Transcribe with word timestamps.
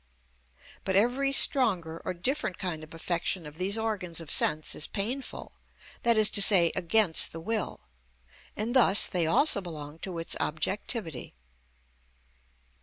But 0.83 0.95
every 0.95 1.31
stronger 1.31 2.01
or 2.03 2.15
different 2.15 2.57
kind 2.57 2.83
of 2.83 2.95
affection 2.95 3.45
of 3.45 3.59
these 3.59 3.77
organs 3.77 4.19
of 4.19 4.31
sense 4.31 4.73
is 4.73 4.87
painful, 4.87 5.51
that 6.01 6.17
is 6.17 6.31
to 6.31 6.41
say, 6.41 6.71
against 6.75 7.31
the 7.31 7.39
will, 7.39 7.81
and 8.57 8.75
thus 8.75 9.05
they 9.05 9.27
also 9.27 9.61
belong 9.61 9.99
to 9.99 10.17
its 10.17 10.35
objectivity. 10.39 11.35